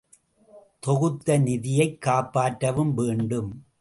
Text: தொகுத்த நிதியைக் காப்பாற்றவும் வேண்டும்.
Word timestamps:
தொகுத்த 0.79 1.37
நிதியைக் 1.37 2.01
காப்பாற்றவும் 2.01 2.93
வேண்டும். 2.93 3.65